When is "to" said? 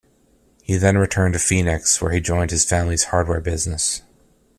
1.33-1.39